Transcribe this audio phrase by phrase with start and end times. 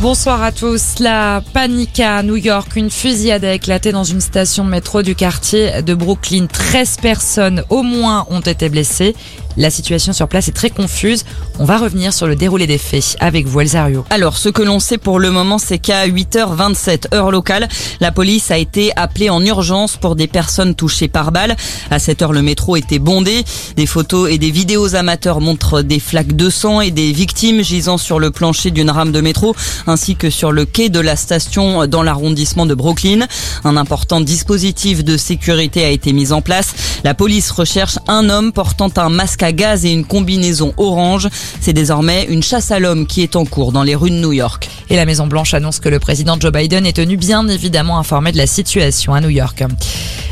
[0.00, 0.98] Bonsoir à tous.
[0.98, 2.74] La panique à New York.
[2.74, 6.46] Une fusillade a éclaté dans une station de métro du quartier de Brooklyn.
[6.46, 9.14] 13 personnes au moins ont été blessées.
[9.56, 11.24] La situation sur place est très confuse.
[11.58, 14.04] On va revenir sur le déroulé des faits avec vous, Elzario.
[14.08, 17.68] Alors, ce que l'on sait pour le moment, c'est qu'à 8h27 heure locale,
[18.00, 21.56] la police a été appelée en urgence pour des personnes touchées par balle.
[21.90, 23.44] À cette heure, le métro était bondé.
[23.76, 27.98] Des photos et des vidéos amateurs montrent des flaques de sang et des victimes gisant
[27.98, 29.54] sur le plancher d'une rame de métro,
[29.90, 33.26] ainsi que sur le quai de la station dans l'arrondissement de Brooklyn.
[33.64, 36.74] Un important dispositif de sécurité a été mis en place.
[37.02, 41.28] La police recherche un homme portant un masque à gaz et une combinaison orange.
[41.60, 44.32] C'est désormais une chasse à l'homme qui est en cours dans les rues de New
[44.32, 44.68] York.
[44.90, 48.32] Et la Maison Blanche annonce que le président Joe Biden est tenu bien évidemment informé
[48.32, 49.64] de la situation à New York.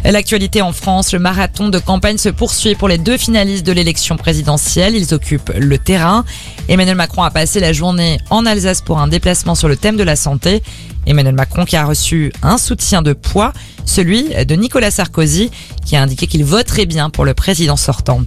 [0.05, 4.17] L'actualité en France, le marathon de campagne se poursuit pour les deux finalistes de l'élection
[4.17, 4.95] présidentielle.
[4.95, 6.25] Ils occupent le terrain.
[6.69, 10.05] Emmanuel Macron a passé la journée en Alsace pour un déplacement sur le thème de
[10.05, 10.63] la santé.
[11.07, 13.53] Emmanuel Macron qui a reçu un soutien de poids,
[13.85, 15.51] celui de Nicolas Sarkozy,
[15.85, 18.21] qui a indiqué qu'il voterait bien pour le président sortant.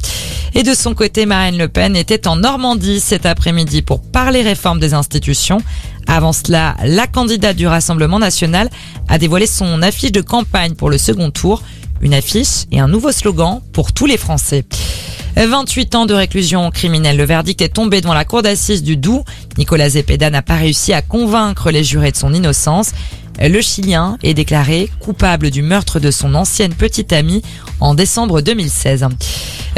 [0.54, 4.80] Et de son côté, Marine Le Pen était en Normandie cet après-midi pour parler réforme
[4.80, 5.60] des institutions.
[6.08, 8.70] Avant cela, la candidate du Rassemblement national
[9.08, 11.62] a dévoilé son affiche de campagne pour le second tour.
[12.02, 14.66] Une affiche et un nouveau slogan pour tous les Français.
[15.36, 17.18] 28 ans de réclusion criminelle.
[17.18, 19.24] Le verdict est tombé devant la cour d'assises du Doubs.
[19.58, 22.92] Nicolas Zepeda n'a pas réussi à convaincre les jurés de son innocence.
[23.40, 27.42] Le Chilien est déclaré coupable du meurtre de son ancienne petite amie
[27.80, 29.08] en décembre 2016.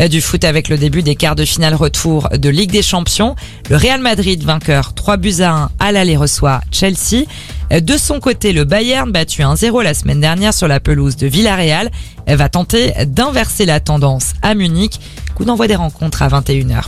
[0.09, 3.35] Du foot avec le début des quarts de finale retour de Ligue des Champions.
[3.69, 7.25] Le Real Madrid, vainqueur 3 buts à 1 à l'aller, reçoit Chelsea.
[7.71, 11.91] De son côté, le Bayern, battu 1-0 la semaine dernière sur la pelouse de Villarreal,
[12.27, 14.99] va tenter d'inverser la tendance à Munich.
[15.35, 16.85] Coup d'envoi des rencontres à 21h.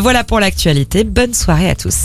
[0.00, 1.04] Voilà pour l'actualité.
[1.04, 1.98] Bonne soirée à tous.